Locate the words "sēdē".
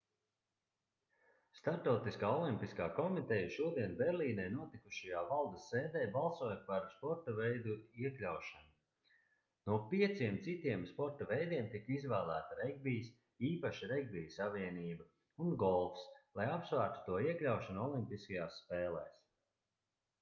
5.73-6.01